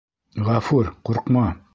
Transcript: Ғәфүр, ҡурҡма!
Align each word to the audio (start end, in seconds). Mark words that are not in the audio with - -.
Ғәфүр, 0.47 0.89
ҡурҡма! 1.09 1.45